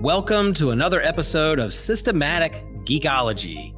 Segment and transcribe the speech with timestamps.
[0.00, 3.74] Welcome to another episode of Systematic Geekology.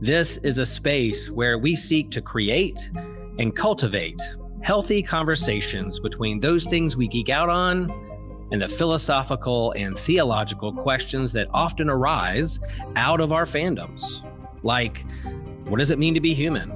[0.00, 2.90] This is a space where we seek to create
[3.38, 4.20] and cultivate
[4.62, 7.90] healthy conversations between those things we geek out on
[8.52, 12.60] and the philosophical and theological questions that often arise
[12.96, 14.22] out of our fandoms.
[14.62, 15.04] Like,
[15.68, 16.70] what does it mean to be human?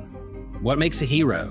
[0.60, 1.46] What makes a hero?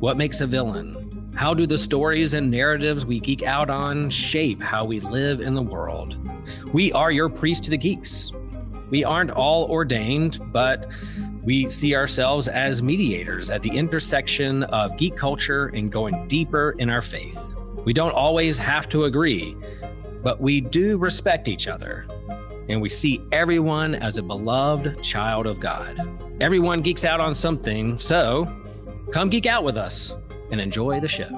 [0.00, 0.99] What makes a villain?
[1.34, 5.54] How do the stories and narratives we geek out on shape how we live in
[5.54, 6.16] the world?
[6.72, 8.32] We are your priest to the geeks.
[8.90, 10.90] We aren't all ordained, but
[11.42, 16.90] we see ourselves as mediators at the intersection of geek culture and going deeper in
[16.90, 17.54] our faith.
[17.84, 19.56] We don't always have to agree,
[20.22, 22.06] but we do respect each other.
[22.68, 25.98] And we see everyone as a beloved child of God.
[26.42, 28.52] Everyone geeks out on something, so
[29.10, 30.16] come geek out with us
[30.50, 31.28] and enjoy the show.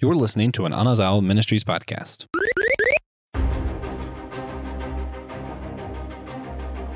[0.00, 2.24] You're listening to an Anazao Ministries podcast.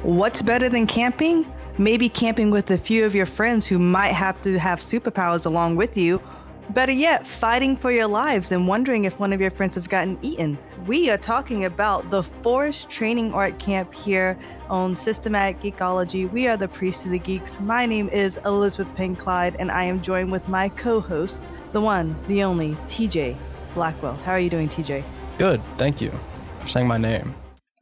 [0.02, 1.46] What's better than camping?
[1.76, 5.76] Maybe camping with a few of your friends who might have to have superpowers along
[5.76, 6.20] with you.
[6.70, 10.18] Better yet, fighting for your lives and wondering if one of your friends have gotten
[10.22, 10.58] eaten.
[10.86, 14.36] We are talking about the Forest Training Art Camp here
[14.70, 16.30] on Systematic Geekology.
[16.32, 17.60] We are the Priest of the Geeks.
[17.60, 21.42] My name is Elizabeth Pang Clyde, and I am joined with my co host,
[21.72, 23.36] the one, the only, TJ
[23.74, 24.16] Blackwell.
[24.24, 25.04] How are you doing, TJ?
[25.38, 26.12] Good, thank you
[26.60, 27.34] for saying my name.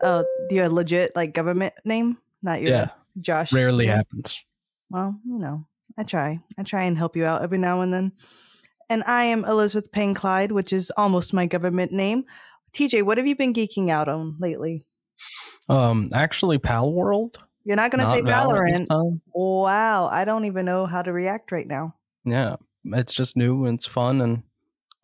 [0.02, 2.88] Oh, your legit like government name, not your Yeah,
[3.20, 3.52] Josh.
[3.52, 3.96] rarely name?
[3.96, 4.44] happens.
[4.90, 5.64] Well, you know,
[5.96, 6.40] I try.
[6.58, 8.12] I try and help you out every now and then.
[8.92, 12.26] And I am Elizabeth Pang Clyde, which is almost my government name.
[12.74, 14.84] TJ, what have you been geeking out on lately?
[15.70, 17.36] Um, actually, Palworld.
[17.64, 19.20] You're not going to say Valorant Valorant.
[19.32, 21.94] Wow, I don't even know how to react right now.
[22.26, 24.42] Yeah, it's just new and it's fun and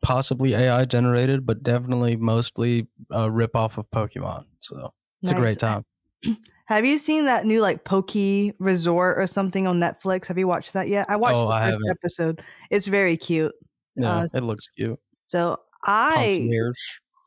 [0.03, 4.45] possibly AI generated, but definitely mostly a rip off of Pokemon.
[4.61, 4.93] So
[5.23, 5.87] it's a great time.
[6.67, 10.27] Have you seen that new like Pokey Resort or something on Netflix?
[10.27, 11.07] Have you watched that yet?
[11.09, 11.91] I watched Oh, the I 1st haven't.
[11.91, 12.43] episode.
[12.69, 13.55] It's very cute.
[13.99, 14.99] Yeah, Uh, it looks cute.
[15.27, 16.77] So I Concierge.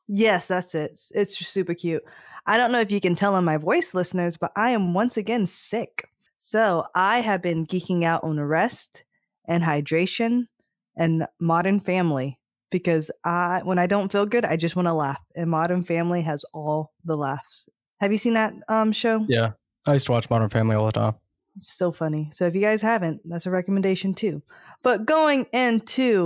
[0.07, 0.91] Yes, that's it.
[0.91, 2.03] It's- It's super cute.
[2.45, 5.15] I don't know if you can tell on my voice, listeners, but I am once
[5.17, 6.09] again sick.
[6.37, 9.03] So I have been geeking out on rest
[9.45, 10.47] and hydration
[10.97, 12.39] and Modern Family
[12.71, 15.19] because I, when I don't feel good, I just want to laugh.
[15.35, 17.69] And Modern Family has all the laughs.
[17.99, 19.25] Have you seen that um show?
[19.29, 19.51] Yeah,
[19.85, 21.15] I used to watch Modern Family all the time.
[21.57, 22.29] It's so funny.
[22.33, 24.41] So if you guys haven't, that's a recommendation too.
[24.83, 26.25] But going into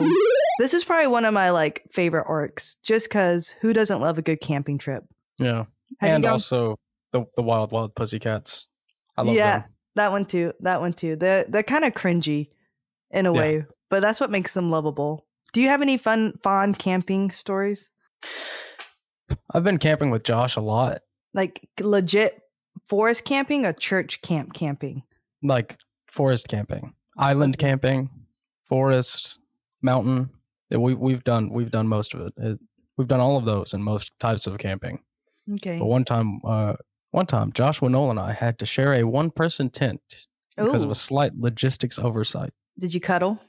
[0.59, 4.21] this is probably one of my like favorite arcs, just because who doesn't love a
[4.21, 5.03] good camping trip?
[5.39, 5.65] Yeah,
[5.99, 6.79] Have and gone- also
[7.11, 8.67] the the Wild Wild Pussycats.
[9.17, 9.35] I love them.
[9.35, 9.69] yeah, them.
[9.95, 10.53] that one too.
[10.61, 11.15] That one too.
[11.15, 12.49] They're they're kind of cringy
[13.11, 13.39] in a Yeah.
[13.39, 15.25] way, but that's what makes them lovable.
[15.53, 17.89] Do you have any fun fond camping stories?
[19.53, 21.01] I've been camping with Josh a lot,
[21.33, 22.41] Like legit
[22.89, 25.03] forest camping or church camp camping?
[25.47, 28.09] Like forest camping, island camping,
[28.65, 29.39] forest,
[29.81, 30.29] mountain.
[30.71, 32.33] We we've done we've done most of it.
[32.37, 32.59] it.
[32.97, 34.99] We've done all of those and most types of camping.
[35.55, 35.79] Okay.
[35.79, 36.75] But one time, uh,
[37.11, 40.95] one time, Joshua Noel and I had to share a one-person tent because of a
[40.95, 42.51] slight logistics oversight.
[42.79, 43.39] Did you cuddle?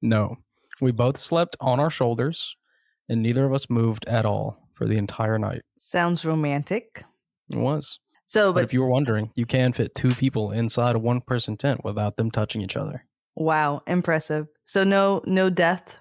[0.00, 0.38] No,
[0.80, 2.56] we both slept on our shoulders,
[3.08, 5.62] and neither of us moved at all for the entire night.
[5.78, 7.04] Sounds romantic.
[7.50, 7.98] It was.
[8.32, 11.58] So, But, but if you were wondering, you can fit two people inside a one-person
[11.58, 13.04] tent without them touching each other.
[13.36, 14.46] wow, impressive.
[14.64, 15.98] So no no death.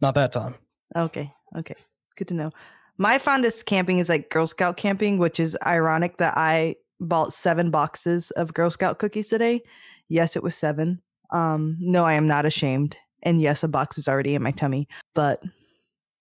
[0.00, 0.54] Not that time.
[0.96, 1.74] Okay, okay,
[2.16, 2.52] good to know.
[2.96, 7.70] My fondest camping is like Girl Scout camping, which is ironic that I bought seven
[7.70, 9.60] boxes of Girl Scout cookies today.
[10.08, 11.02] Yes, it was seven.
[11.32, 12.96] Um, no, I am not ashamed.
[13.22, 15.42] And yes, a box is already in my tummy, but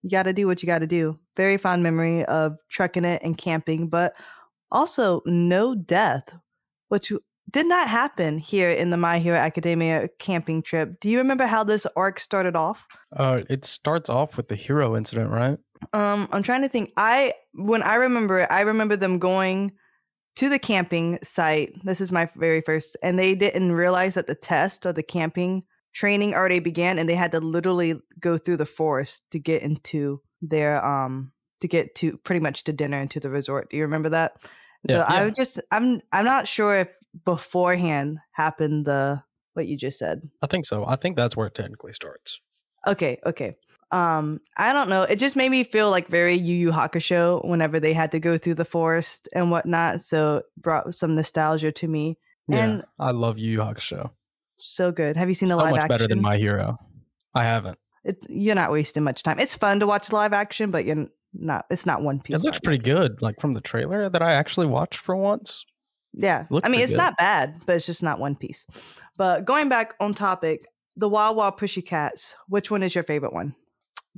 [0.03, 1.17] you got to do what you got to do.
[1.37, 4.13] Very fond memory of trekking it and camping, but
[4.71, 6.23] also no death,
[6.89, 7.11] which
[7.49, 10.99] did not happen here in the My Hero Academia camping trip.
[10.99, 12.85] Do you remember how this arc started off?
[13.15, 15.57] Uh, it starts off with the hero incident, right?
[15.93, 16.91] Um, I'm trying to think.
[16.97, 19.73] I when I remember it, I remember them going
[20.37, 21.71] to the camping site.
[21.83, 25.63] This is my very first, and they didn't realize that the test or the camping
[25.93, 30.21] training already began, and they had to literally go through the forest to get into
[30.41, 31.31] their um
[31.61, 33.69] to get to pretty much to dinner and to the resort.
[33.69, 34.33] Do you remember that?
[34.83, 35.25] Yeah, so I yeah.
[35.25, 36.89] was just I'm I'm not sure if
[37.25, 39.23] beforehand happened the
[39.53, 40.21] what you just said.
[40.41, 40.85] I think so.
[40.85, 42.39] I think that's where it technically starts.
[42.85, 43.55] Okay, okay.
[43.91, 45.03] Um, I don't know.
[45.03, 48.37] It just made me feel like very Yu Yu Hakusho whenever they had to go
[48.37, 50.01] through the forest and whatnot.
[50.01, 52.17] So brought some nostalgia to me.
[52.47, 54.11] Yeah, And- I love Yu Yu Hakusho.
[54.59, 55.17] So good.
[55.17, 55.93] Have you seen So the live much action?
[55.93, 56.77] better than My Hero.
[57.35, 57.77] I haven't.
[58.03, 59.37] It, you're not wasting much time.
[59.37, 61.07] It's fun to watch live action, but you're
[61.39, 61.65] not.
[61.69, 62.37] It's not One Piece.
[62.37, 65.65] It looks pretty good, like from the trailer that I actually watched for once.
[66.13, 66.45] Yeah.
[66.63, 66.97] I mean, it's good.
[66.97, 68.65] not bad, but it's just not One Piece.
[69.17, 73.33] But going back on topic, the Wild Wild Pushy Cats, which one is your favorite
[73.33, 73.55] one?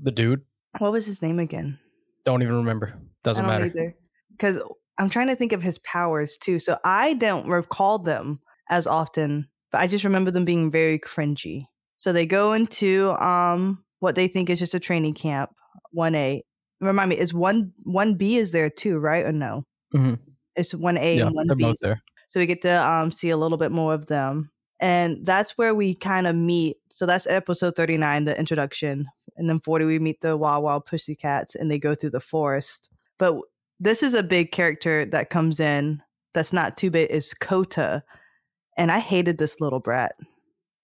[0.02, 0.44] The dude,
[0.78, 1.80] What was his name again?
[2.26, 2.94] don't even remember.
[3.24, 3.96] Doesn't matter.
[4.32, 4.60] Because
[4.98, 6.60] I'm trying to think of his powers too.
[6.60, 8.40] So I don't recall them
[8.70, 11.66] as often, but I just remember them being very cringy.
[11.98, 15.50] So they go into um what they think is just a training camp,
[15.92, 16.44] one A.
[16.82, 19.26] Remind me, is one one B is there too, right?
[19.26, 19.66] Or no?
[19.94, 20.20] Mhm.
[20.56, 21.64] It's one A Yeah, and one B.
[21.64, 22.02] both there.
[22.30, 24.52] So we get to um, see a little bit more of them.
[24.80, 26.78] And that's where we kind of meet.
[26.90, 29.08] So that's episode 39, the introduction.
[29.36, 32.90] And then 40, we meet the Wild Wild Pussycats and they go through the forest.
[33.18, 33.36] But
[33.80, 36.02] this is a big character that comes in
[36.34, 38.04] that's not too big, is Kota.
[38.78, 40.16] And I hated this little brat.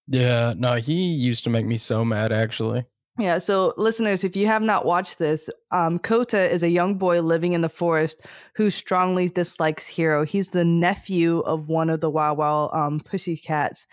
[0.08, 2.86] Yeah, no, he used to make me so mad actually.
[3.18, 7.22] Yeah, so listeners, if you have not watched this, um, Kota is a young boy
[7.22, 8.22] living in the forest
[8.56, 10.26] who strongly dislikes Hero.
[10.26, 13.88] He's the nephew of one of the Wild Wild um, Pussycats.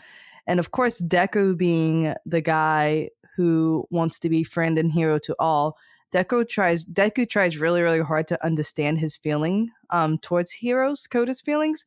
[0.49, 5.37] And of course, Deku being the guy who wants to be friend and hero to
[5.39, 5.77] all,
[6.13, 11.41] Deku tries Deku tries really, really hard to understand his feeling um, towards Heroes, Kota's
[11.41, 11.85] feelings.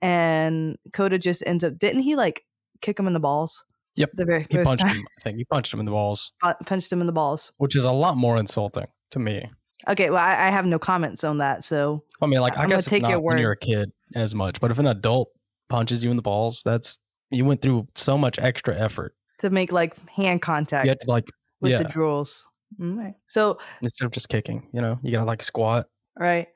[0.00, 2.44] And Kota just ends up didn't he like
[2.80, 3.64] kick him in the balls?
[4.00, 4.96] Yep, The very He first punched time.
[4.96, 5.04] him.
[5.18, 6.32] I think he punched him in the balls,
[6.66, 7.52] punched him in the balls.
[7.58, 9.48] which is a lot more insulting to me.
[9.88, 11.64] Okay, well, I, I have no comments on that.
[11.64, 13.40] So I mean, like I I'm guess take it's your not when word.
[13.40, 15.30] you're a kid as much, but if an adult
[15.68, 16.98] punches you in the balls, that's
[17.30, 19.14] you went through so much extra effort.
[19.38, 21.30] to make like hand contact You had to like
[21.60, 22.42] with yeah, the drools.
[22.80, 23.14] Alright.
[23.28, 25.86] So, instead of just kicking, you know, you gotta like squat.
[26.18, 26.48] Right.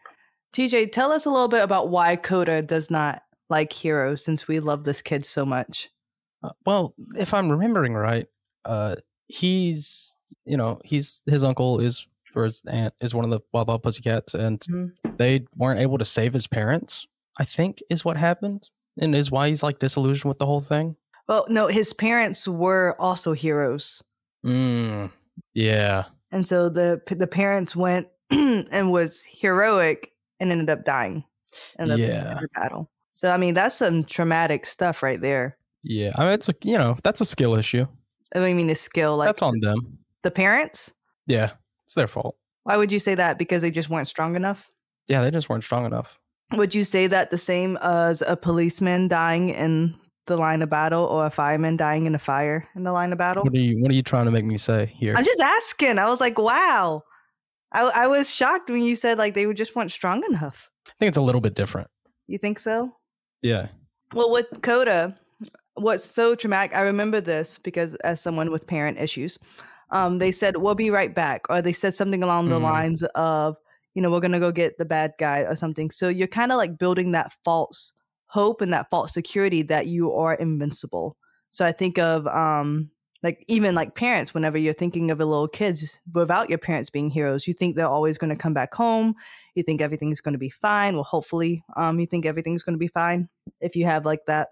[0.52, 4.60] TJ, tell us a little bit about why Kota does not like Hero, since we
[4.60, 5.88] love this kid so much.
[6.44, 8.26] Uh, well, if I'm remembering right,
[8.64, 8.96] uh,
[9.28, 12.06] he's you know he's his uncle is
[12.36, 14.92] or his aunt is one of the Wild Wild Pussycats, and Mhm.
[15.16, 17.06] they weren't able to save his parents.
[17.38, 18.70] I think is what happened,
[19.00, 20.96] and is why he's like disillusioned with the whole thing.
[21.28, 24.02] Well, no, his parents were also heroes,
[24.44, 25.10] Mm,
[25.54, 31.24] yeah, and so the the parents went and was heroic and ended up dying
[31.78, 32.34] in Yeah.
[32.40, 32.90] the battle.
[33.10, 35.56] So, I mean, that's some traumatic stuff right there.
[35.84, 36.10] Yeah.
[36.16, 37.86] I mean, it's a you know that's a skill issue.
[38.34, 39.98] Oh, I mean, the skill, like that's on them.
[40.22, 40.92] the parents.
[41.26, 41.52] Yeah,
[41.86, 42.36] it's their fault.
[42.64, 43.38] Why would you say that?
[43.38, 44.70] Because they just weren't strong enough.
[45.06, 46.18] Yeah, they just weren't strong enough.
[46.52, 49.94] Would you say that the same as a policeman dying in
[50.26, 53.18] the line of battle or a fireman dying in a fire in the line of
[53.18, 53.44] battle?
[53.44, 55.14] What are you What are you trying to make me say here?
[55.16, 55.98] I'm just asking.
[55.98, 57.02] I was like, wow.
[57.72, 60.70] I, I was shocked when you said like they just weren't strong enough.
[60.86, 61.88] I think it's a little bit different.
[62.26, 62.94] You think so?
[63.42, 63.68] Yeah.
[64.14, 65.16] Well, with Kota,
[65.74, 69.38] what's so traumatic, I remember this because as someone with parent issues,
[69.90, 71.42] um, they said, we'll be right back.
[71.48, 72.62] Or they said something along the Mhm.
[72.62, 73.56] lines of,
[73.94, 75.90] you know, we're going to go get the bad guy or something.
[75.90, 77.92] So you're kind of like building that false
[78.26, 81.16] hope and that false security that you are invincible.
[81.50, 82.90] So I think of, um,
[83.22, 87.08] like even like parents, whenever you're thinking of a little kids without your parents being
[87.08, 89.14] heroes, you think they're always going to come back home.
[89.54, 90.94] You think everything's going to be fine.
[90.94, 93.28] Well, hopefully, um, you think everything's going to be fine
[93.60, 94.48] if you have like that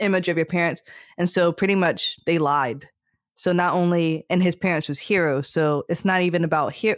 [0.00, 0.82] image of your parents.
[1.18, 2.88] And so pretty much they lied.
[3.34, 5.48] So not only and his parents was heroes.
[5.48, 6.94] So it's not even about he-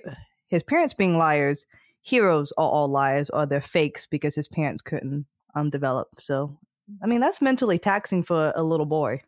[0.46, 1.66] his parents being liars.
[2.00, 6.08] Heroes are all liars or they're fakes because his parents couldn't um develop.
[6.18, 6.58] So
[7.02, 9.22] I mean that's mentally taxing for a little boy.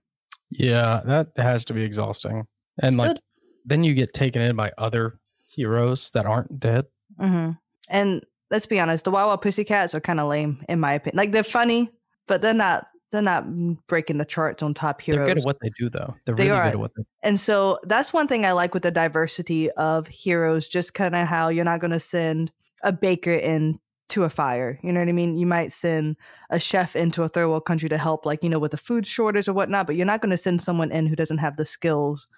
[0.51, 2.47] Yeah, that has to be exhausting.
[2.83, 3.19] And like
[3.65, 5.19] then you get taken in by other
[5.55, 6.87] heroes that aren't dead.
[7.19, 7.51] hmm
[7.89, 11.17] And let's be honest, the Wild Wild Pussycats are kind of lame in my opinion.
[11.17, 11.91] Like they're funny,
[12.27, 12.87] but they're not.
[13.13, 13.45] They're not
[13.89, 15.19] breaking the charts on top heroes.
[15.19, 16.15] They're good at what they do though.
[16.25, 16.65] They're They really are.
[16.65, 17.09] good at what they do.
[17.23, 21.27] And so that's one thing I like with the diversity of heroes, just kind of
[21.27, 22.53] how you're not going to send
[22.83, 24.79] a baker into a fire.
[24.83, 25.37] You know what I mean?
[25.37, 26.17] You might send
[26.51, 29.07] a chef into a third world country to help, like, you know, with the food
[29.07, 31.65] shortage or whatnot, but you're not going to send someone in who doesn't have the
[31.65, 32.29] skills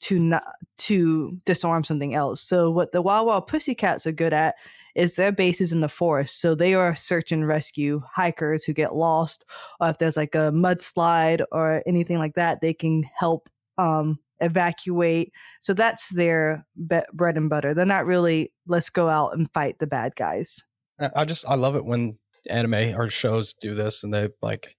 [0.00, 0.44] to not
[0.78, 2.40] to disarm something else.
[2.40, 4.54] So what the Wild Wild Pussycats are good at
[4.94, 6.40] is their base is in the forest.
[6.40, 9.44] So they are search and rescue hikers who get lost,
[9.80, 15.32] or if there's like a mudslide or anything like that, they can help um, evacuate.
[15.60, 17.74] So that's their be- bread and butter.
[17.74, 20.62] They're not really let's go out and fight the bad guys.
[21.14, 22.18] I just I love it when
[22.48, 24.76] anime or shows do this and they like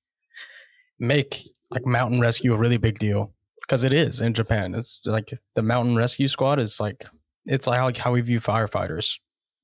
[0.99, 4.75] make like mountain rescue a really big deal because it is in Japan.
[4.75, 7.05] It's like the mountain rescue squad is like
[7.45, 9.17] it's like how we view firefighters.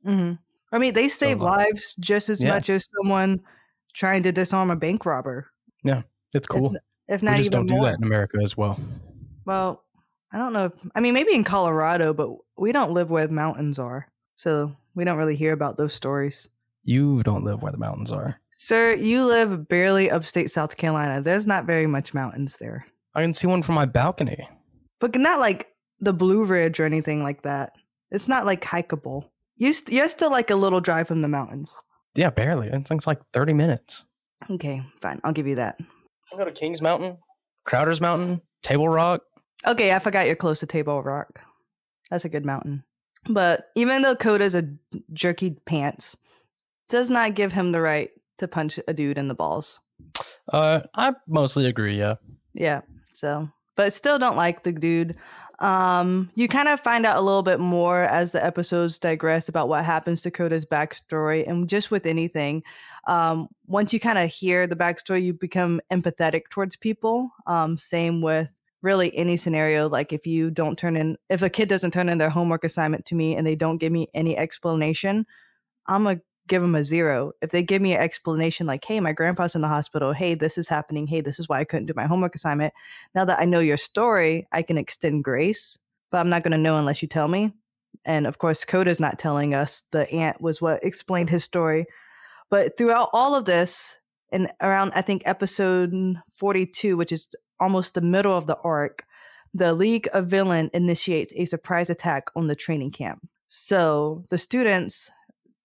[0.04, 0.34] Hmm
[0.72, 2.50] I mean, they save like- lives just as Yeah.
[2.54, 3.40] much as someone
[3.94, 5.48] trying to disarm a bank robber.
[5.84, 6.02] Yeah,
[6.34, 6.76] it's cool.
[7.08, 7.86] If we not just even don't do more.
[7.86, 8.78] that in America as well.
[9.46, 9.84] Well,
[10.34, 10.66] I don't know.
[10.66, 15.06] If, I mean, maybe in Colorado, but we don't live where mountains are, so we
[15.06, 16.50] don't really hear about those stories.
[16.84, 18.40] You don't live where the mountains are.
[18.52, 21.22] Sir, you live barely upstate South Carolina.
[21.22, 22.86] There's not very much mountains there,
[23.16, 24.48] I can see one from my balcony.
[25.00, 25.70] but not like
[26.02, 27.72] the Blue Ridge or anything like that.
[28.12, 29.30] It's not like hikeable.
[29.58, 31.76] You st- you're still like a little drive from the mountains.
[32.16, 32.68] Yeah, barely.
[32.68, 34.04] It takes like 30 minutes.
[34.50, 35.20] Okay, fine.
[35.24, 35.78] I'll give you that.
[36.32, 37.18] I'll go to Kings Mountain,
[37.66, 39.22] Crowder's Mountain, Table Rock.
[39.66, 41.40] Okay, I forgot you're close to Table Rock.
[42.10, 42.84] That's a good mountain.
[43.30, 44.64] But even though Kota's a
[45.14, 46.16] jerky pants,
[46.90, 49.80] does not give him the right to punch a dude in the balls.
[50.52, 51.98] Uh, I mostly agree.
[51.98, 52.16] Yeah.
[52.54, 52.82] Yeah.
[53.14, 55.18] So, but still don't like the dude.
[55.60, 59.70] Um, you kind of find out a little bit more as the episodes digress about
[59.70, 62.64] what happens to Kota's backstory, and just with anything,
[63.08, 67.32] um, once you kind of hear the backstory, you become empathetic towards people.
[67.48, 69.90] Um, same with really any scenario.
[69.90, 73.06] Like if you don't turn in, if a kid doesn't turn in their homework assignment
[73.08, 75.26] to me and they don't give me any explanation,
[75.88, 77.34] I'm gonna give them a zero.
[77.42, 80.58] If they give me an explanation like, hey, my grandpa's in the hospital, hey, this
[80.58, 82.74] is happening, hey, this is why I couldn't do my homework assignment.
[83.14, 85.78] Now that I know your story, I can extend grace,
[86.12, 87.54] but I'm not gonna know unless you tell me.
[88.06, 89.84] And of course, Kota's not telling us.
[89.92, 91.86] The aunt was what explained his story.
[92.50, 93.98] But throughout all of this,
[94.32, 99.04] and around I think episode 42, which is almost the middle of the arc,
[99.54, 103.28] the League of Villain initiates a surprise attack on the training camp.
[103.48, 105.12] So the students,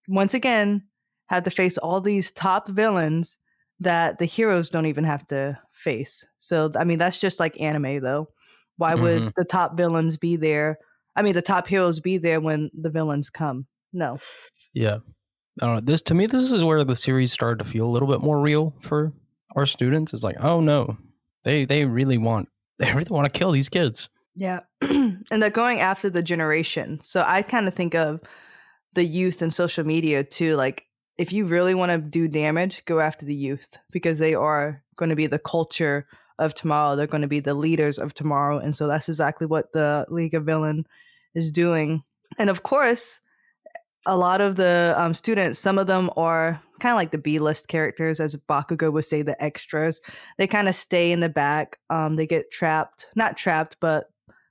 [0.09, 0.85] once again,
[1.27, 3.39] have to face all these top villains
[3.81, 6.25] that the heroes don't even have to face.
[6.39, 8.29] So I mean, that's just like anime, though.
[8.77, 9.33] Why would Mhm.
[9.37, 10.79] the top villains be there?
[11.17, 13.67] I mean, the top heroes be there when the villains come?
[13.93, 14.19] No.
[14.73, 14.99] Yeah.
[15.61, 15.81] I don't know.
[15.83, 18.41] This to me, this is where the series started to feel a little bit more
[18.41, 19.13] real for
[19.55, 20.15] our students.
[20.15, 20.97] It's like, oh no,
[21.45, 24.09] they they really want they really want to kill these kids.
[24.35, 24.61] Yeah.
[24.81, 27.01] and they're going after the generation.
[27.03, 28.21] So I kind of think of
[28.95, 30.57] the youth and social media too.
[30.57, 30.87] Like,
[31.19, 35.11] if you really want to do damage, go after the youth because they are going
[35.11, 36.07] to be the culture
[36.39, 36.97] of tomorrow.
[36.97, 38.59] They're going to be the leaders of tomorrow.
[38.59, 40.87] And so that's exactly what the League of Villain
[41.35, 42.03] is doing.
[42.39, 43.21] And of course,
[44.07, 47.39] a lot of the um, students, some of them are kind of like the B
[47.39, 50.01] list characters, as Bakugo would say, the extras.
[50.39, 51.79] They kind of stay in the back.
[51.89, 54.07] Um, they get trapped, not trapped, but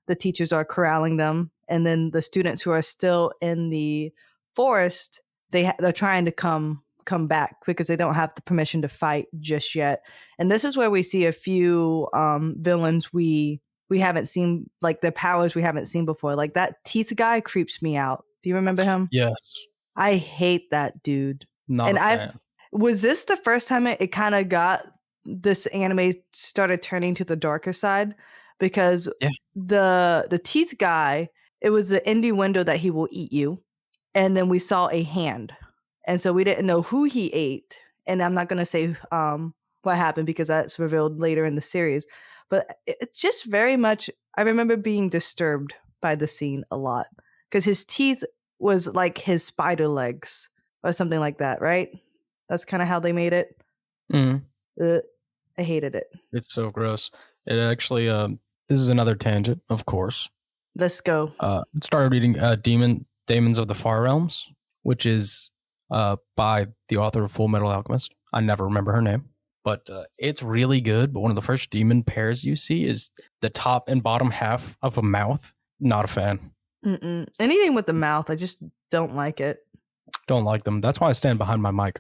[0.08, 1.52] the teachers are corralling them.
[1.68, 4.14] And then the students who are still in the
[4.62, 8.82] forest, they ha- they're trying to come come back because they don't have the permission
[8.84, 10.03] to fight just yet.
[10.38, 15.01] And this is where we see a few um, villains we we haven't seen, like
[15.01, 16.36] the powers we haven't seen before.
[16.36, 18.24] Like that teeth guy creeps me out.
[18.41, 19.10] Do you remember him?
[19.12, 19.36] Yes.
[19.96, 21.46] I hate that dude.
[21.68, 22.39] Not And fan.
[22.72, 24.80] Was this the first time it, it kind of got
[25.25, 28.15] this anime started turning to the darker side?
[28.60, 29.30] Because Yeah.
[29.56, 33.62] the the teeth guy, it was the indie window that he will eat you,
[34.13, 35.53] and then we saw a hand,
[36.06, 37.77] and so we didn't know who he ate.
[38.08, 39.53] And I'm not gonna say um
[39.84, 42.08] what happened because that's revealed later in the series,
[42.50, 44.10] but it, it's just very much.
[44.38, 47.08] I remember being disturbed by the scene a lot
[47.50, 48.24] because his teeth
[48.60, 50.50] was like his spider legs
[50.84, 51.89] or something like that, right?
[52.48, 53.56] That's kind of how they made it.
[54.82, 55.00] Uh,
[55.58, 56.08] I hated it.
[56.32, 57.12] It's so gross.
[57.46, 60.30] It actually, um, this is another tangent, of course.
[60.75, 61.32] Let's go.
[61.39, 64.50] Uh, started reading uh, Demon Demons of the Far Realms,
[64.84, 65.51] which is
[65.92, 68.13] uh, by the author of Full Metal Alchemist.
[68.34, 69.25] I never remember her name,
[69.63, 71.13] but uh, it's really good.
[71.13, 73.12] But one of the first demon pairs you see is
[73.42, 75.54] the top and bottom half of a mouth.
[75.80, 76.51] Not a fan.
[76.86, 77.28] Mm-mm.
[77.40, 79.60] Anything with the mouth, I just don't like it.
[80.28, 80.82] Don't like them.
[80.82, 82.00] That's why I stand behind my mic.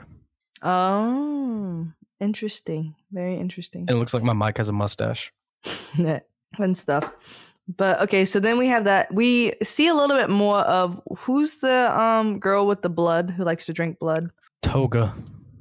[0.61, 1.87] Oh,
[2.19, 2.95] interesting.
[3.11, 3.81] Very interesting.
[3.81, 5.31] And it looks like my mic has a mustache.
[6.57, 7.50] Fun stuff.
[7.67, 9.13] But okay, so then we have that.
[9.13, 13.43] We see a little bit more of who's the um girl with the blood who
[13.43, 14.29] likes to drink blood.
[14.61, 15.13] Toga.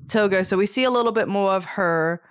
[0.09, 0.45] Toga.
[0.45, 2.23] So we see a little bit more of her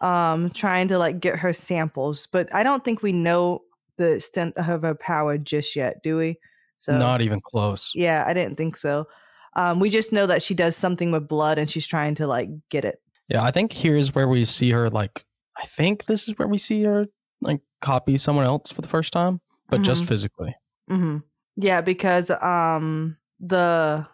[0.00, 3.62] um trying to like get her samples, but I don't think we know
[3.96, 6.38] the extent of her power just yet, do we?
[6.78, 7.92] So Not even close.
[7.94, 9.06] yeah, I didn't think so.
[9.54, 12.48] Um we just know that she does something with blood and she's trying to like
[12.70, 13.00] get it.
[13.28, 14.88] Yeah, I think here's where we see her.
[14.88, 15.24] Like,
[15.56, 17.06] I think this is where we see her
[17.40, 20.08] like copy someone else for the first time, but just Mhm.
[20.08, 20.54] physically.
[20.88, 21.18] hmm
[21.56, 24.06] Yeah, because um the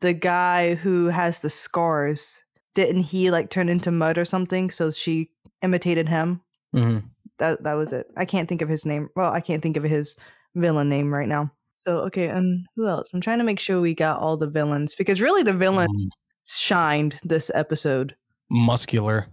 [0.00, 2.42] the guy who has the scars
[2.74, 4.70] didn't he like turn into mud or something?
[4.70, 5.30] So she
[5.62, 6.40] imitated him.
[6.72, 6.98] hmm
[7.38, 8.06] That that was it.
[8.16, 9.08] I can't think of his name.
[9.14, 10.16] Well, I can't think of his
[10.56, 11.52] villain name right now.
[11.76, 13.12] So okay, and who else?
[13.12, 16.08] I'm trying to make sure we got all the villains because really the villain Mm.
[16.46, 18.16] shined this episode.
[18.50, 19.26] Muscular.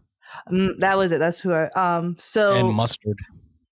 [0.50, 1.20] Mm, that was it.
[1.20, 1.66] That's who I.
[1.76, 2.16] Um.
[2.20, 3.18] So and mustard.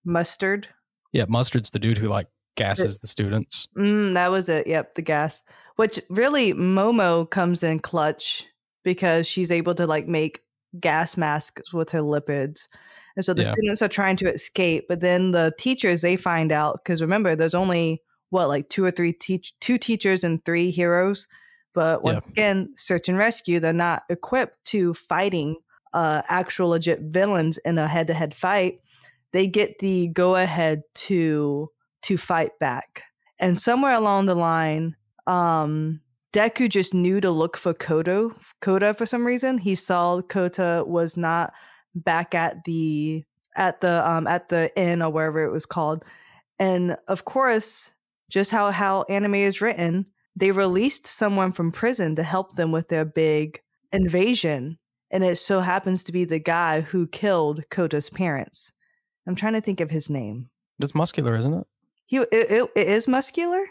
[0.05, 0.67] mustard.
[1.11, 3.67] Yeah, mustard's the dude who like gasses the students.
[3.77, 4.67] Mm, that was it.
[4.67, 5.43] Yep, the gas.
[5.77, 8.45] Which really, Momo comes in clutch
[8.83, 10.41] because she's able to like make
[10.79, 12.67] gas masks with her lipids.
[13.15, 13.51] And so the Yeah.
[13.51, 17.55] students are trying to escape, but then the teachers they find out because remember, there's
[17.55, 21.27] only what like two or three teach two teachers and three heroes.
[21.73, 25.55] But once again, search and rescue, they're not equipped to fighting
[25.93, 28.79] uh, actual legit villains in a head-to-head fight.
[29.31, 31.69] They get the go-ahead to
[32.03, 33.03] to fight back.
[33.39, 34.96] And somewhere along the line,
[35.27, 36.01] um,
[36.34, 39.58] Deku just knew to look for Kodo, Koda for some reason.
[39.58, 41.53] He saw Kota was not
[41.96, 43.24] back at the
[43.55, 46.03] at the um at the inn or wherever it was called.
[46.60, 47.91] And of course,
[48.29, 50.05] just how how anime is written,
[50.36, 54.77] they released someone from prison to help them with their big invasion.
[55.11, 58.71] And it so happens to be the guy who killed Kota's parents.
[59.27, 60.49] I'm trying to think of his name.
[60.77, 61.67] That's muscular, isn't it?
[62.05, 63.65] He it, it, it is muscular.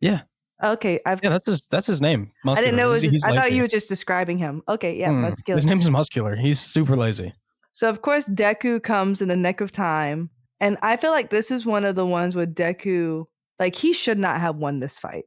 [0.00, 0.22] Yeah.
[0.62, 1.20] Okay, I've.
[1.22, 2.32] Yeah, that's his that's his name.
[2.46, 2.88] I didn't know.
[2.88, 4.62] It was He's- his- he's I thought you were just describing him.
[4.68, 5.56] Okay, yeah, Mm, muscular.
[5.56, 6.34] His name's muscular.
[6.36, 7.32] He's super lazy.
[7.74, 10.30] So of course Deku comes in the nick of time,
[10.60, 13.26] and I feel like this is one of the ones where Deku,
[13.60, 15.26] like, he should not have won this fight.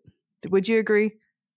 [0.50, 1.14] Would you agree?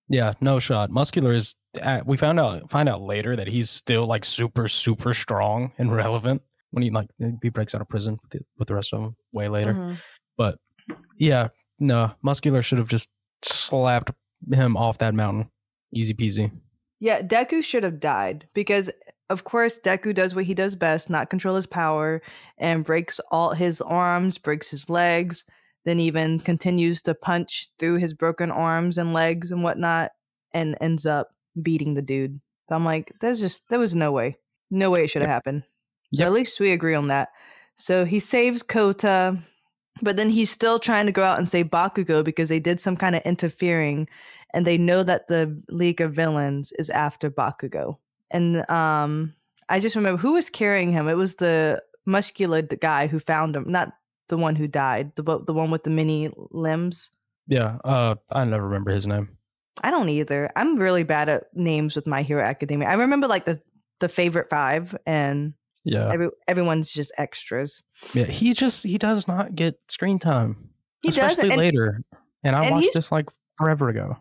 [0.08, 0.90] Yeah, no shot.
[0.90, 1.54] Muscular is.
[1.80, 5.94] Uh, we found out find out later that he's still like super super strong and
[6.04, 7.08] relevant when he like
[7.42, 9.74] he breaks out of prison with the, with the rest of them way later.
[9.74, 9.96] Mhm.
[10.36, 10.58] But
[11.18, 13.08] yeah, no, muscular should have just
[13.42, 14.10] slapped
[14.52, 15.50] him off that mountain,
[15.92, 16.50] easy peasy.
[17.00, 18.90] Yeah, Deku should have died because,
[19.30, 22.22] of course, Deku does what he does best: not control his power,
[22.58, 25.44] and breaks all his arms, breaks his legs,
[25.84, 30.12] then even continues to punch through his broken arms and legs and whatnot,
[30.52, 32.40] and ends up beating the dude.
[32.68, 34.38] So I'm like, there's just there was no way,
[34.70, 35.64] no way it should have happened.
[36.14, 36.26] So Yep.
[36.26, 37.28] at least we agree on that.
[37.74, 39.36] So he saves Kota,
[40.00, 42.96] but then he's still trying to go out and save Bakugo because they did some
[42.96, 44.08] kind of interfering
[44.52, 47.98] and they know that the League of Villains is after Bakugo.
[48.30, 49.34] And um
[49.68, 51.08] I just remember who was carrying him.
[51.08, 53.92] It was the muscular guy who found him, not
[54.28, 57.10] the one who died, the the one with the mini limbs.
[57.46, 59.36] Yeah, uh, I never remember his name.
[59.82, 60.50] I don't either.
[60.56, 62.88] I'm really bad at names with My Hero Academia.
[62.88, 63.60] I remember like the
[64.00, 65.52] the favorite five, and
[65.84, 67.82] Yeah, every everyone's just extras.
[68.14, 68.24] yeah.
[68.24, 70.70] He just he does not get screen time,
[71.02, 72.00] He especially doesn't, and, later.
[72.44, 73.26] And I and watched this like
[73.58, 74.16] forever ago.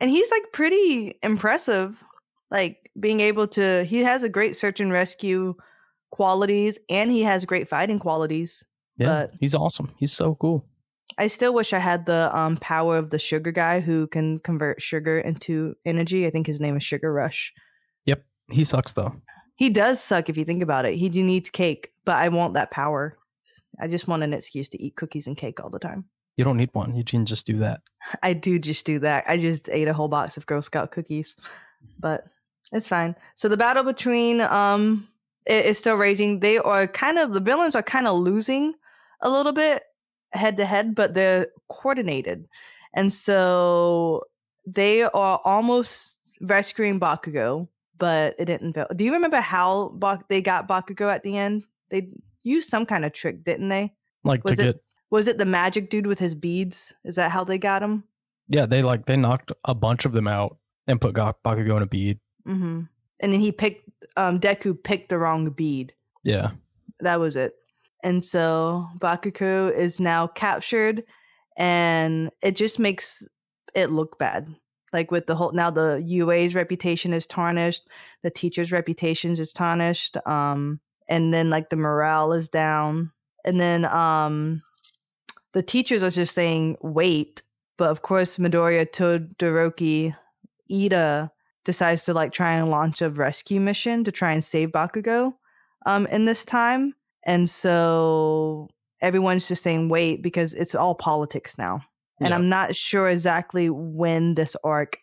[0.00, 2.02] and he's like pretty impressive.
[2.50, 5.54] Like being able to, he has a great search and rescue
[6.10, 8.64] qualities, and he has great fighting qualities.
[8.98, 9.92] Yeah, But- he's awesome.
[9.98, 10.64] He's so cool.
[11.16, 14.82] I still wish I had the um power of the sugar guy who can convert
[14.82, 16.26] sugar into energy.
[16.26, 17.52] I think his name is Sugar Rush.
[18.04, 19.14] Yep, he sucks though.
[19.56, 20.94] He does suck if you think about it.
[20.96, 23.16] He needs cake, but I want that power.
[23.80, 26.04] I just want an excuse to eat cookies and cake all the time.
[26.36, 26.94] You don't need one.
[26.94, 27.80] You can just do that.
[28.22, 29.24] I do just do that.
[29.26, 31.34] I just ate a whole box of Girl Scout cookies,
[31.98, 32.26] but
[32.70, 33.16] it's fine.
[33.34, 35.08] So the battle between um
[35.46, 36.40] is still raging.
[36.40, 38.74] They are kind of the villains are kind of losing
[39.20, 39.82] a little bit
[40.32, 42.46] head to head, but they're coordinated,
[42.94, 44.24] and so
[44.66, 48.74] they are almost rescuing Bakugo, but it didn't.
[48.74, 48.86] Fail.
[48.94, 51.64] Do you remember how Bak- they got Bakugo at the end?
[51.90, 52.10] They
[52.42, 53.94] used some kind of trick, didn't they?
[54.24, 56.92] Like Was to it- get Was it the magic dude with his beads?
[57.04, 58.04] Is that how they got him?
[58.50, 61.86] yeah, they like they knocked a bunch of them out and put Bakugo in a
[61.86, 62.18] bead.
[62.44, 62.82] hmm
[63.20, 65.94] And then he picked um Deku picked the wrong bead.
[66.24, 66.50] Yeah,
[67.00, 67.54] That was it.
[68.02, 71.04] And so Bakugo is now captured
[71.56, 73.26] and it just makes
[73.74, 74.54] it look bad.
[74.92, 77.86] Like with the whole now the UA's reputation is tarnished,
[78.22, 83.10] the teacher's reputations is tarnished, um, and then like the morale is down.
[83.44, 84.62] And then um
[85.52, 87.42] the teachers are just saying wait,
[87.76, 90.16] but of course Midoriya Todoroki
[90.70, 91.30] Iida
[91.64, 95.34] decides to like try and launch a rescue mission to try and save Bakugo
[95.84, 96.94] um in this time.
[97.28, 98.70] And so
[99.02, 101.82] everyone's just saying wait because it's all politics now.
[102.20, 102.36] And Yeah.
[102.36, 104.98] I'm not sure exactly when this arc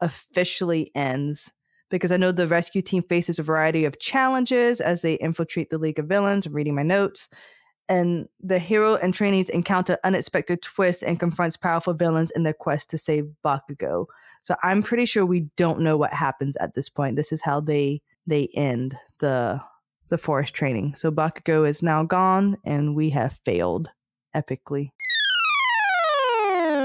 [0.00, 1.50] officially ends
[1.90, 5.78] because I know the rescue team faces a variety of challenges as they infiltrate the
[5.78, 6.46] League of Villains.
[6.46, 7.28] I'm reading my notes.
[7.88, 12.88] And the hero and trainees encounter unexpected twists and confronts powerful villains in their quest
[12.90, 14.06] to save Bakugo.
[14.42, 17.16] So I'm pretty sure we don't know what happens at this point.
[17.16, 19.60] This is how they they end the
[20.14, 20.94] the forest training.
[20.96, 23.90] So Bakugo is now gone and we have failed
[24.32, 24.90] epically.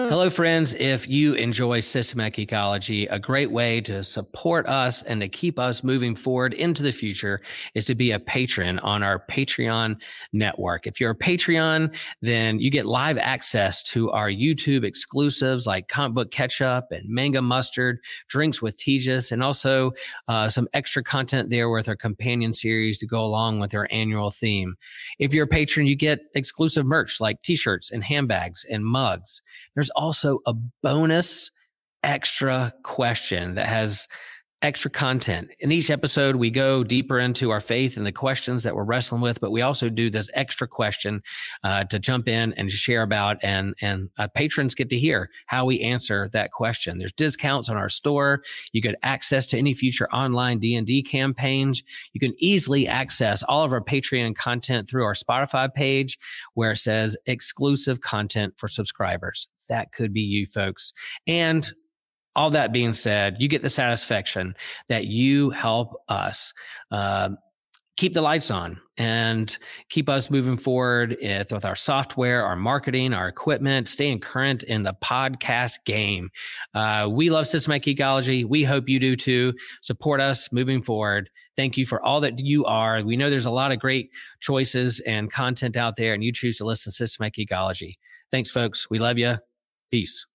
[0.09, 0.73] Hello, friends.
[0.73, 5.83] If you enjoy Systematic Geekology, a great way to support us and to keep us
[5.83, 7.41] moving forward into the future
[7.75, 10.01] is to be a patron on our Patreon
[10.33, 10.87] network.
[10.87, 16.15] If you're a Patreon, then you get live access to our YouTube exclusives like Comic
[16.15, 19.91] Book Ketchup and Manga Mustard, Drinks with Tejas, and also
[20.27, 24.31] uh, some extra content there with our companion series to go along with our annual
[24.31, 24.75] theme.
[25.19, 29.43] If you're a patron, you get exclusive merch like t shirts and handbags and mugs.
[29.75, 31.51] There's also a bonus
[32.03, 34.07] extra question that has
[34.61, 35.51] extra content.
[35.59, 39.21] In each episode, we go deeper into our faith and the questions that we're wrestling
[39.21, 41.21] with, but we also do this extra question
[41.63, 45.65] uh, to jump in and share about, and and uh, patrons get to hear how
[45.65, 46.97] we answer that question.
[46.97, 48.43] There's discounts on our store.
[48.73, 51.81] You get access to any future online D and D campaigns.
[52.13, 56.17] You can easily access all of our Patreon content through our Spotify page,
[56.55, 59.47] where it says exclusive content for subscribers.
[59.69, 60.91] That could be you, folks,
[61.27, 61.71] and
[62.35, 64.55] all that being said, you get the satisfaction
[64.87, 66.53] that you help us
[66.91, 67.29] uh,
[67.99, 69.57] keep the lights on and
[69.89, 74.83] keep us moving forward with, with, our software, our marketing, our equipment, staying current in
[74.83, 76.29] the podcast game.
[76.73, 78.45] Uh, we love Systematic Geekology.
[78.45, 79.53] We hope you do too.
[79.81, 81.29] Support us moving forward.
[81.57, 83.03] Thank you for all that you are.
[83.03, 86.57] We know there's a lot of great choices and content out there, and you choose
[86.59, 87.95] to listen to Systematic Geekology.
[88.31, 88.89] Thanks, folks.
[88.89, 89.39] We love you.
[89.91, 90.28] Peace.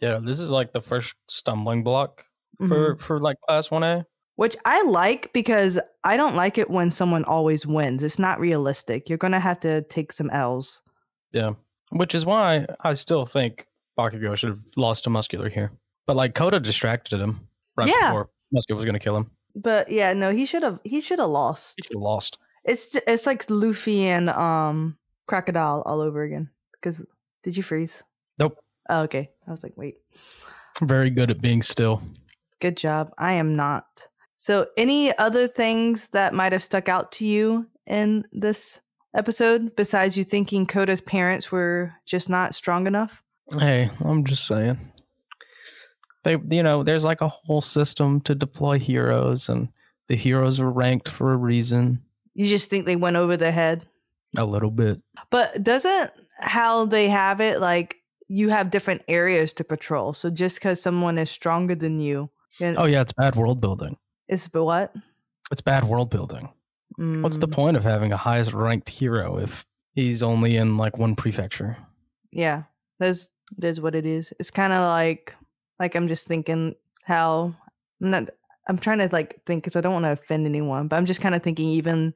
[0.00, 2.24] Yeah, this is like the first stumbling block
[2.58, 3.00] for Mhm.
[3.00, 4.06] for like class one A.
[4.36, 8.02] Which I like because I don't like it when someone always wins.
[8.02, 9.08] It's not realistic.
[9.08, 10.82] You're gonna have to take some L's.
[11.32, 11.52] Yeah,
[11.90, 13.66] which is why I still think
[13.98, 15.70] Bakugo should have lost to Muscular here.
[16.06, 18.08] But like Kota distracted him right Yeah.
[18.10, 19.30] before Muscular was going to kill him.
[19.54, 20.80] But yeah, no, he should have.
[20.84, 21.74] He should have lost.
[21.76, 22.38] He should have lost.
[22.64, 26.50] It's it's like Luffy and um Crocodile all over again.
[26.72, 27.04] Because
[27.44, 28.02] did you freeze?
[28.38, 28.58] Nope.
[28.88, 29.30] Oh, okay.
[29.46, 29.96] I was like, wait.
[30.82, 32.02] Very good at being still.
[32.60, 33.12] Good job.
[33.18, 34.08] I am not.
[34.36, 38.80] So, any other things that might have stuck out to you in this
[39.14, 43.22] episode besides you thinking Kota's parents were just not strong enough?
[43.58, 44.78] Hey, I'm just saying.
[46.24, 49.68] They, you know, there's like a whole system to deploy heroes, and
[50.08, 52.02] the heroes are ranked for a reason.
[52.34, 53.86] You just think they went over the head?
[54.36, 55.00] A little bit.
[55.30, 57.96] But doesn't how they have it like
[58.34, 60.12] you have different areas to patrol?
[60.12, 63.96] So just because someone is stronger than you, Oh yeah, it's bad world building.
[64.28, 64.94] it's but what?
[65.52, 66.52] It's bad world building.
[67.20, 70.98] What's the Mm, point of having a highest ranked hero if he's only in like
[70.98, 71.76] one prefecture?
[72.32, 72.64] Yeah,
[72.98, 73.30] that's
[73.62, 74.32] is what it is.
[74.38, 75.34] It's kind of like
[75.78, 77.54] like I'm just thinking how
[78.02, 78.30] I'm not.
[78.68, 81.20] I'm trying to like think because I don't want to offend anyone, but I'm just
[81.20, 82.14] kind of thinking even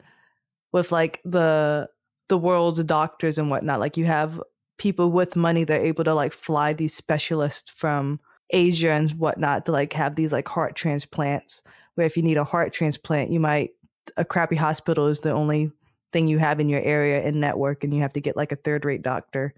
[0.72, 1.88] with like the
[2.28, 3.80] the world's doctors and whatnot.
[3.80, 4.40] Like you have
[4.78, 9.66] people with money that are able to like fly these specialists from Asia and whatnot
[9.66, 11.62] to like have these like heart transplants.
[11.96, 13.70] Where if you need a heart transplant, you might
[14.16, 15.70] a crappy hospital is the only
[16.12, 18.56] thing you have in your area and network, and you have to get like a
[18.56, 19.52] third rate doctor.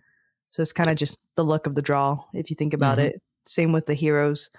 [0.51, 3.03] So it's kind of just the luck of the draw if you think about Mhm.
[3.05, 3.23] it.
[3.47, 4.51] Same with the heroes.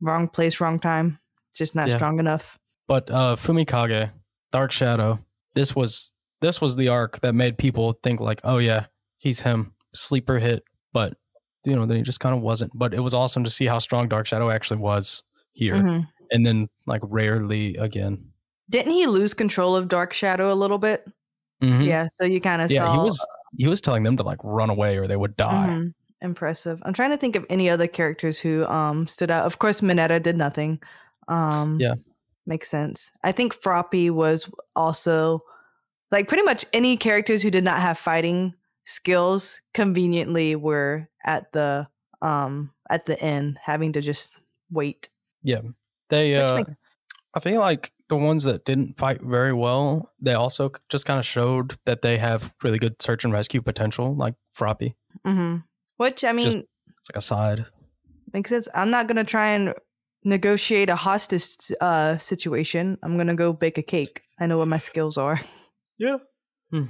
[0.00, 1.18] Wrong place, wrong time.
[1.54, 1.96] Just not Yeah.
[1.96, 2.58] strong enough.
[2.88, 4.10] But uh Fumikage,
[4.50, 5.20] Dark Shadow,
[5.54, 8.86] this was this was the arc that made people think like, oh yeah,
[9.18, 9.74] he's him.
[9.94, 10.62] Sleeper hit.
[10.92, 11.14] But
[11.64, 12.72] you know, then he just kind of wasn't.
[12.74, 15.22] But it was awesome to see how strong Dark Shadow actually was
[15.52, 15.74] here.
[15.76, 16.08] Mhm.
[16.30, 18.30] And then like rarely again.
[18.68, 21.04] Didn't he lose control of Dark Shadow a little bit?
[21.62, 21.84] Mhm.
[21.84, 22.06] Yeah.
[22.14, 22.92] So you kind of Yeah, saw.
[22.92, 23.26] he was
[23.58, 25.66] he was telling them to like run away or they would die.
[25.68, 25.94] Mhm.
[26.22, 26.80] Impressive.
[26.84, 29.44] I'm trying to think of any other characters who um stood out.
[29.46, 30.80] Of course, Mineta did nothing.
[31.28, 31.94] Um, Yeah.
[32.46, 33.10] makes sense.
[33.24, 35.42] I think Froppy was also
[36.12, 41.88] like pretty much any characters who did not have fighting skills conveniently were at the
[42.22, 44.40] um at the end having to just
[44.70, 45.08] wait.
[45.42, 45.60] Yeah.
[46.08, 46.70] They uh makes-
[47.34, 51.24] I think like the ones that didn't fight very well, they also just kind of
[51.24, 54.94] showed that they have really good search and rescue potential, like Froppy.
[55.24, 55.58] hmm
[55.96, 57.66] Which I mean Just- It's like a side.
[58.32, 58.68] makes sense.
[58.74, 59.74] I'm not gonna try and
[60.24, 62.98] negotiate a hostage uh situation.
[63.02, 64.22] I'm gonna go bake a cake.
[64.40, 65.40] I know what my skills are.
[65.98, 66.16] Yeah.
[66.72, 66.88] That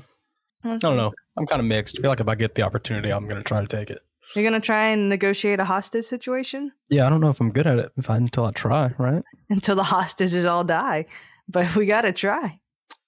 [0.64, 1.10] I don't know.
[1.36, 1.98] I'm kind of mixed.
[1.98, 4.00] I feel like if I get the opportunity, I'm going to try to take it.
[4.34, 7.66] You're gonna try and negotiate a hostage situation Yeah, I don't know if I'm good
[7.66, 9.22] at it if I, until I try, right?
[9.48, 11.06] until the hostages all die,
[11.48, 12.60] but we gotta try.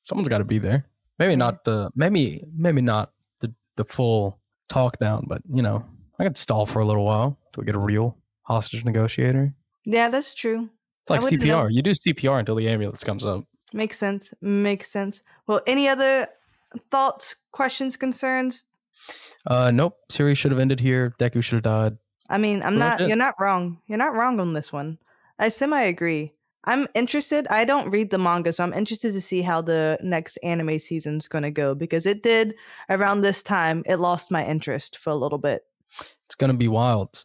[0.03, 0.87] Someone's got to be there.
[1.19, 5.85] Maybe not the maybe maybe not the the full talk down, but you know,
[6.19, 9.55] I could stall for a little while till we get a real hostage negotiator.
[9.85, 10.71] Yeah, that's true.
[11.03, 11.65] It's like wouldn't know.
[11.65, 11.73] CPR.
[11.73, 13.45] You do CPR until the ambulance comes up.
[13.73, 14.35] Makes sense.
[14.41, 15.23] Makes sense.
[15.47, 16.27] Well, any other
[16.91, 18.65] thoughts, questions, concerns?
[19.47, 19.97] Uh, nope.
[20.09, 21.15] Series should have ended here.
[21.19, 21.99] Deku should have died.
[22.29, 23.01] I mean, I'm not.
[23.01, 23.81] You're not wrong.
[23.87, 24.99] You're not wrong on this one.
[25.39, 26.33] I semi agree.
[26.65, 27.49] I'm interested.
[27.49, 31.27] I don't read the manga, so I'm interested to see how the next anime season's
[31.27, 32.55] going to go because it did
[32.89, 33.83] around this time.
[33.85, 35.65] It lost my interest for a little bit.
[36.27, 37.25] It's gonna be wild.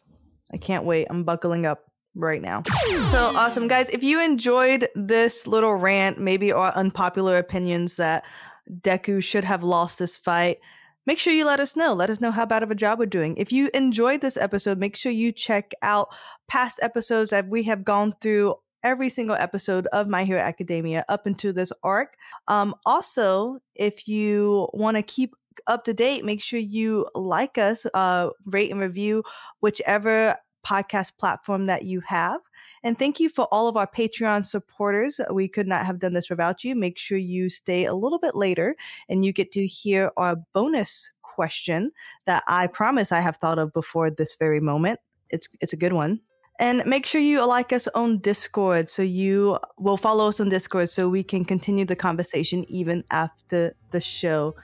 [0.52, 1.06] I can't wait.
[1.08, 1.84] I'm buckling up
[2.14, 2.62] right now.
[3.10, 3.88] So awesome, guys.
[3.88, 8.26] If you enjoyed this little rant, maybe our unpopular opinions that
[8.70, 10.58] Deku should have lost this fight,
[11.06, 11.94] make sure you let us know.
[11.94, 13.36] Let us know how bad of a job we're doing.
[13.36, 16.08] If you enjoyed this episode, make sure you check out
[16.48, 21.26] past episodes that we have gone through every single episode of My Hero Academia up
[21.26, 22.16] into this arc.
[22.46, 25.34] Um, also, if you want to keep
[25.66, 29.24] up to date, make sure you like us, uh, rate and review
[29.60, 32.40] whichever podcast platform that you have.
[32.82, 35.20] And thank you for all of our Patreon supporters.
[35.30, 36.74] We could not have done this without you.
[36.74, 38.76] Make sure you stay a little bit later
[39.08, 41.92] and you get to hear our bonus question
[42.26, 45.00] that I promise I have thought of before this very moment.
[45.30, 46.20] It's it's a good one.
[46.60, 50.90] And make sure you like us on Discord so you will follow us on Discord
[50.90, 54.56] so we can continue the conversation even after the show.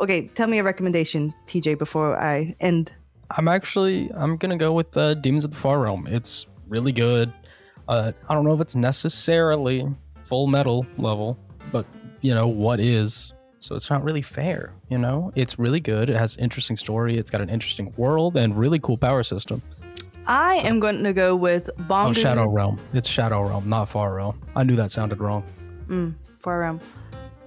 [0.00, 2.92] Okay, tell me a recommendation, TJ, before I end.
[3.30, 6.06] I'm actually I'm gonna go with uh, Demons of the Far Realm.
[6.06, 7.32] It's really good.
[7.88, 9.86] Uh, I don't know if it's necessarily
[10.24, 11.38] full metal level,
[11.72, 11.86] but
[12.20, 13.32] you know what is.
[13.60, 14.72] So it's not really fair.
[14.88, 16.08] You know, it's really good.
[16.10, 17.16] It has interesting story.
[17.18, 19.62] It's got an interesting world and really cool power system.
[20.26, 22.10] I am going to go with Bongo.
[22.10, 22.80] Oh, Shadow Realm.
[22.92, 24.40] It's Shadow Realm, not Far Realm.
[24.56, 25.44] I knew that sounded wrong.
[25.88, 26.80] Mm, Far Realm.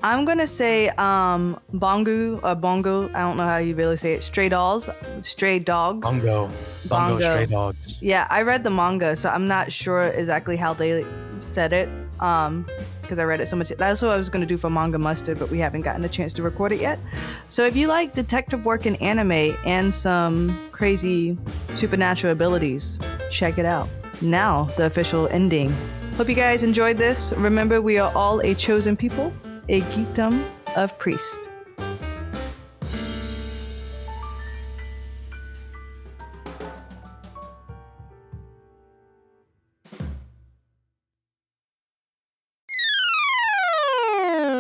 [0.01, 3.09] I'm gonna say um Bongo or Bongo.
[3.09, 4.23] I don't know how you really say it.
[4.23, 4.89] Stray Dolls,
[5.21, 6.09] Stray Dogs.
[6.09, 6.49] Bongo.
[6.87, 7.19] Bongo, Bongo.
[7.19, 7.97] Stray Dogs.
[8.01, 11.05] Yeah, I read the manga, so I'm not sure exactly how they
[11.41, 11.89] said it.
[12.19, 12.65] Um,
[13.01, 13.69] because I read it so much.
[13.69, 16.31] That's what I was gonna do for Manga Mustard, but we haven't gotten a chance
[16.33, 16.99] to record it yet.
[17.47, 21.35] So if you like detective work in anime and some crazy
[21.73, 22.99] supernatural abilities,
[23.31, 23.89] check it out.
[24.21, 25.73] Now the official ending.
[26.17, 27.33] Hope you guys enjoyed this.
[27.33, 29.33] Remember, we are all a chosen people,
[29.69, 30.43] a geekdom
[30.75, 31.47] of priest.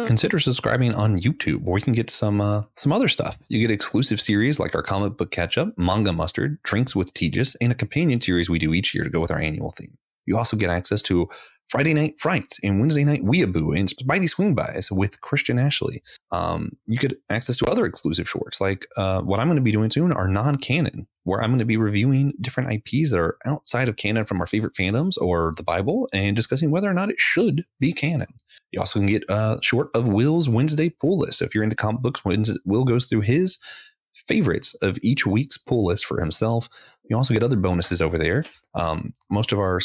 [0.05, 3.37] Consider subscribing on YouTube, where you can get some uh, some other stuff.
[3.47, 7.55] You get exclusive series like our comic book catch up, manga mustard, drinks with Tejas,
[7.61, 9.97] and a companion series we do each year to go with our annual theme.
[10.29, 11.27] You also get access to
[11.69, 16.03] Friday Night Frights and Wednesday Night Weeaboo and Spidey Swing Bys with Christian Ashley.
[16.31, 19.71] Um, you get access to other exclusive shorts, like uh, what I'm going to be
[19.71, 23.37] doing soon are non canon, where I'm going to be reviewing different IPs that are
[23.43, 27.09] outside of canon from our favorite fandoms or the Bible and discussing whether or not
[27.09, 28.35] it should be canon.
[28.71, 31.41] You also can get a short of Will's Wednesday pull list.
[31.41, 32.21] If you're into comic books,
[32.65, 33.57] Will goes through his
[34.27, 36.69] favorites of each week's pull list for himself.
[37.09, 38.43] You also get other bonuses over there.
[38.75, 39.79] Um, most of our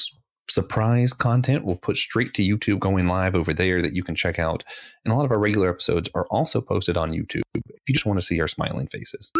[0.48, 4.38] surprise content we'll put straight to YouTube going live over there that you can check
[4.38, 4.62] out.
[5.04, 8.06] And a lot of our regular episodes are also posted on YouTube if you just
[8.06, 9.32] want to see our smiling faces.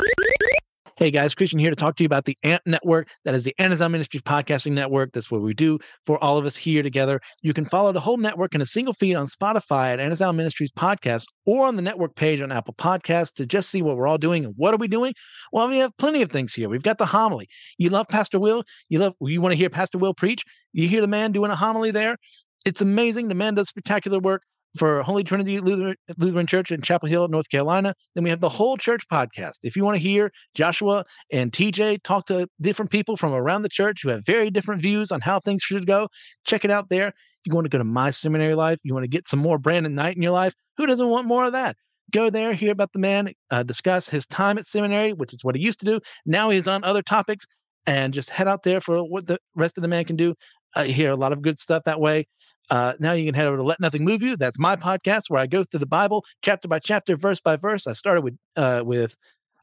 [0.97, 3.09] Hey guys, Christian here to talk to you about the ANT Network.
[3.25, 5.11] That is the Anazao Ministries Podcasting Network.
[5.13, 7.21] That's what we do for all of us here together.
[7.43, 10.71] You can follow the whole network in a single feed on Spotify at Anazao Ministries
[10.71, 14.19] Podcast or on the network page on Apple Podcasts to just see what we're all
[14.19, 14.45] doing.
[14.45, 15.15] And what are we doing?
[15.51, 16.69] Well, we have plenty of things here.
[16.69, 17.49] We've got the homily.
[17.77, 18.63] You love Pastor Will.
[18.89, 19.15] You love.
[19.21, 20.45] You want to hear Pastor Will preach.
[20.73, 22.19] You hear the man doing a homily there.
[22.65, 23.27] It's amazing.
[23.27, 24.43] The man does spectacular work
[24.77, 27.95] for Holy Trinity Lutheran, Lutheran Church in Chapel Hill, North Carolina.
[28.15, 29.59] Then we have the whole church podcast.
[29.63, 33.69] If you want to hear Joshua and TJ talk to different people from around the
[33.69, 36.09] church who have very different views on how things should go,
[36.45, 37.13] check it out there.
[37.45, 38.79] You want to go to my seminary life?
[38.83, 40.55] You want to get some more Brandon Knight in your life?
[40.77, 41.77] Who doesn't want more of that?
[42.11, 45.57] Go there, hear about the man, uh, discuss his time at seminary, which is what
[45.57, 46.01] he used to do.
[46.27, 47.47] Now he's on other topics,
[47.87, 50.35] and just head out there for what the rest of the man can do.
[50.77, 52.27] Uh, hear a lot of good stuff that way.
[52.71, 54.37] Uh, now you can head over to Let Nothing Move You.
[54.37, 57.87] That's my podcast where I go through the Bible chapter by chapter, verse by verse.
[57.87, 59.15] I started with uh, with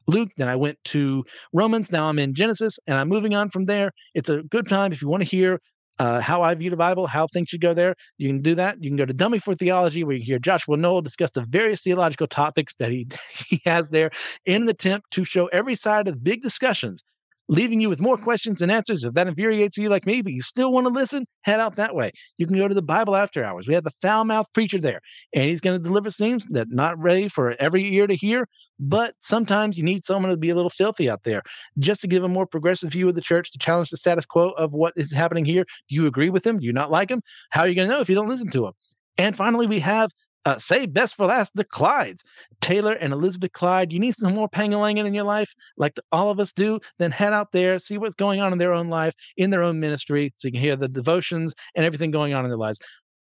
[0.06, 1.90] Luke, then I went to Romans.
[1.90, 3.92] Now I'm in Genesis, and I'm moving on from there.
[4.14, 5.60] It's a good time if you want to hear
[5.98, 7.94] uh, how I view the Bible, how things should go there.
[8.18, 8.82] You can do that.
[8.82, 11.82] You can go to Dummy for Theology, where you hear Joshua Noel discuss the various
[11.82, 14.10] theological topics that he he has there
[14.46, 17.04] in an attempt to show every side of big discussions
[17.48, 18.24] leaving you with more mm-hmm.
[18.24, 19.04] questions and answers.
[19.04, 21.94] If that infuriates you like me, but you still want to listen, head out that
[21.94, 22.10] way.
[22.38, 23.68] You can go to the Bible After Hours.
[23.68, 25.00] We have the foul mouth preacher there,
[25.34, 28.46] and he's going to deliver things that not ready for every ear to hear.
[28.78, 31.42] But sometimes you need someone to be a little filthy out there,
[31.78, 34.50] just to give a more progressive view of the church, to challenge the status quo
[34.50, 35.64] of what is happening here.
[35.88, 36.58] Do you agree with him?
[36.58, 37.22] Do you not like him?
[37.50, 38.72] How are you going to know if you don't listen to him?
[39.18, 40.10] And finally, we have
[40.44, 42.22] Uh, say best for last, the Clydes.
[42.60, 46.40] Taylor and Elizabeth Clyde, you need some more pangalangin in your life, like all of
[46.40, 49.50] us do, then head out there, see what's going on in their own life, in
[49.50, 52.58] their own ministry, so you can hear the devotions and everything going on in their
[52.58, 52.80] lives.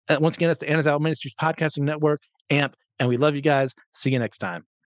[0.08, 3.74] Uh, once again, that's the Anazao Ministries Podcasting Network, AMP, and we love you guys.
[3.92, 4.66] See you next time.